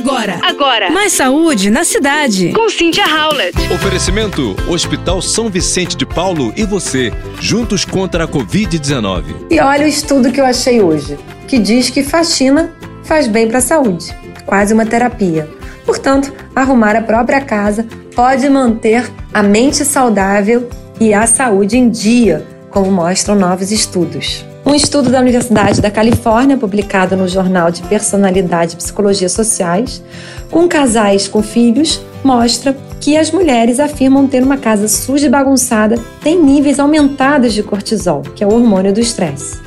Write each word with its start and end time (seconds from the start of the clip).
Agora. 0.00 0.40
Agora. 0.42 0.90
Mais 0.90 1.12
saúde 1.12 1.68
na 1.68 1.84
cidade. 1.84 2.52
Com 2.54 2.70
Cynthia 2.70 3.04
Howlett. 3.04 3.54
Oferecimento: 3.70 4.56
Hospital 4.66 5.20
São 5.20 5.50
Vicente 5.50 5.94
de 5.94 6.06
Paulo 6.06 6.54
e 6.56 6.64
você, 6.64 7.12
juntos 7.38 7.84
contra 7.84 8.24
a 8.24 8.28
Covid-19. 8.28 9.24
E 9.50 9.60
olha 9.60 9.84
o 9.84 9.88
estudo 9.88 10.32
que 10.32 10.40
eu 10.40 10.46
achei 10.46 10.80
hoje, 10.80 11.18
que 11.46 11.58
diz 11.58 11.90
que 11.90 12.02
faxina 12.02 12.72
faz 13.04 13.28
bem 13.28 13.46
para 13.46 13.58
a 13.58 13.60
saúde, 13.60 14.16
quase 14.46 14.72
uma 14.72 14.86
terapia. 14.86 15.46
Portanto, 15.84 16.32
arrumar 16.56 16.96
a 16.96 17.02
própria 17.02 17.42
casa 17.42 17.86
pode 18.16 18.48
manter 18.48 19.06
a 19.34 19.42
mente 19.42 19.84
saudável 19.84 20.70
e 20.98 21.12
a 21.12 21.26
saúde 21.26 21.76
em 21.76 21.90
dia, 21.90 22.46
como 22.70 22.90
mostram 22.90 23.34
novos 23.34 23.70
estudos. 23.70 24.46
Um 24.70 24.74
estudo 24.76 25.10
da 25.10 25.18
Universidade 25.18 25.80
da 25.80 25.90
Califórnia, 25.90 26.56
publicado 26.56 27.16
no 27.16 27.26
Jornal 27.26 27.72
de 27.72 27.82
Personalidade 27.82 28.74
e 28.74 28.76
Psicologia 28.76 29.28
Sociais, 29.28 30.00
com 30.48 30.68
casais 30.68 31.26
com 31.26 31.42
filhos, 31.42 32.00
mostra 32.22 32.76
que 33.00 33.16
as 33.16 33.32
mulheres 33.32 33.80
afirmam 33.80 34.28
ter 34.28 34.44
uma 34.44 34.56
casa 34.56 34.86
suja 34.86 35.26
e 35.26 35.28
bagunçada 35.28 35.98
tem 36.22 36.40
níveis 36.40 36.78
aumentados 36.78 37.52
de 37.52 37.64
cortisol, 37.64 38.22
que 38.22 38.44
é 38.44 38.46
o 38.46 38.54
hormônio 38.54 38.92
do 38.92 39.00
estresse. 39.00 39.58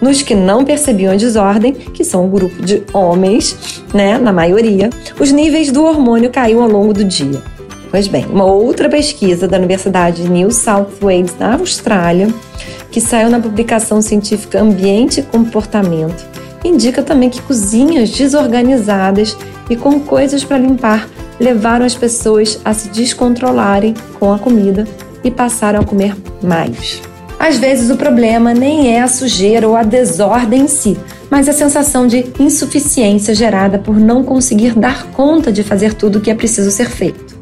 Nos 0.00 0.20
que 0.20 0.34
não 0.34 0.64
percebiam 0.64 1.12
a 1.12 1.16
desordem, 1.16 1.72
que 1.72 2.02
são 2.02 2.24
um 2.24 2.28
grupo 2.28 2.60
de 2.60 2.82
homens, 2.92 3.84
né, 3.94 4.18
na 4.18 4.32
maioria, 4.32 4.90
os 5.20 5.30
níveis 5.30 5.70
do 5.70 5.84
hormônio 5.84 6.28
caíram 6.28 6.64
ao 6.64 6.68
longo 6.68 6.92
do 6.92 7.04
dia. 7.04 7.40
Pois 7.88 8.08
bem, 8.08 8.26
uma 8.26 8.46
outra 8.46 8.88
pesquisa 8.88 9.46
da 9.46 9.58
Universidade 9.58 10.24
de 10.24 10.28
New 10.28 10.50
South 10.50 10.90
Wales, 11.00 11.36
na 11.38 11.54
Austrália, 11.54 12.28
que 12.90 13.00
saiu 13.00 13.30
na 13.30 13.40
publicação 13.40 14.02
científica 14.02 14.60
Ambiente 14.60 15.20
e 15.20 15.22
Comportamento, 15.22 16.26
indica 16.64 17.02
também 17.02 17.30
que 17.30 17.40
cozinhas 17.42 18.10
desorganizadas 18.10 19.36
e 19.68 19.76
com 19.76 20.00
coisas 20.00 20.44
para 20.44 20.58
limpar 20.58 21.08
levaram 21.38 21.86
as 21.86 21.94
pessoas 21.94 22.60
a 22.64 22.74
se 22.74 22.88
descontrolarem 22.88 23.94
com 24.18 24.32
a 24.32 24.38
comida 24.38 24.86
e 25.24 25.30
passaram 25.30 25.80
a 25.80 25.84
comer 25.84 26.14
mais. 26.42 27.00
Às 27.38 27.56
vezes 27.56 27.90
o 27.90 27.96
problema 27.96 28.52
nem 28.52 28.94
é 28.94 29.00
a 29.00 29.08
sujeira 29.08 29.66
ou 29.66 29.74
a 29.74 29.82
desordem 29.82 30.62
em 30.62 30.68
si, 30.68 30.98
mas 31.30 31.48
a 31.48 31.52
sensação 31.54 32.06
de 32.06 32.26
insuficiência 32.38 33.34
gerada 33.34 33.78
por 33.78 33.98
não 33.98 34.22
conseguir 34.22 34.74
dar 34.74 35.06
conta 35.12 35.50
de 35.50 35.62
fazer 35.62 35.94
tudo 35.94 36.18
o 36.18 36.20
que 36.20 36.30
é 36.30 36.34
preciso 36.34 36.70
ser 36.70 36.90
feito. 36.90 37.38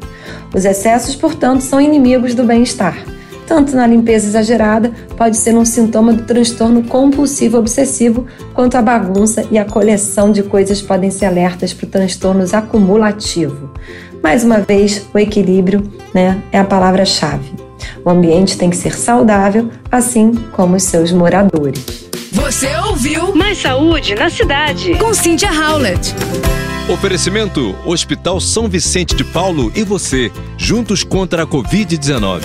Os 0.53 0.63
excessos, 0.63 1.15
portanto, 1.15 1.61
são 1.61 1.81
inimigos 1.81 2.33
do 2.33 2.43
bem-estar. 2.43 2.97
Tanto 3.49 3.75
na 3.75 3.87
limpeza 3.87 4.27
exagerada, 4.27 4.91
pode 5.17 5.35
ser 5.35 5.55
um 5.55 5.65
sintoma 5.65 6.13
do 6.13 6.21
transtorno 6.21 6.83
compulsivo 6.83 7.57
obsessivo, 7.57 8.27
quanto 8.53 8.77
a 8.77 8.81
bagunça 8.81 9.43
e 9.49 9.57
a 9.57 9.65
coleção 9.65 10.31
de 10.31 10.43
coisas 10.43 10.83
podem 10.83 11.09
ser 11.09 11.25
alertas 11.25 11.73
para 11.73 11.89
transtornos 11.89 12.53
acumulativo. 12.53 13.71
Mais 14.21 14.43
uma 14.43 14.59
vez, 14.59 15.03
o 15.11 15.17
equilíbrio 15.17 15.81
né, 16.13 16.43
é 16.51 16.59
a 16.59 16.63
palavra-chave. 16.63 17.51
O 18.05 18.11
ambiente 18.11 18.55
tem 18.55 18.69
que 18.69 18.77
ser 18.77 18.95
saudável, 18.95 19.67
assim 19.91 20.31
como 20.51 20.75
os 20.75 20.83
seus 20.83 21.11
moradores. 21.11 22.07
Você 22.31 22.69
ouviu 22.87 23.33
Mais 23.33 23.57
saúde 23.57 24.13
na 24.13 24.29
cidade. 24.29 24.93
com 24.99 25.11
Cynthia 25.11 25.49
Howlett. 25.51 26.13
Oferecimento: 26.87 27.75
Hospital 27.83 28.39
São 28.39 28.69
Vicente 28.69 29.15
de 29.15 29.23
Paulo 29.23 29.71
e 29.75 29.83
você, 29.83 30.31
juntos 30.55 31.03
contra 31.03 31.41
a 31.41 31.47
Covid-19. 31.47 32.43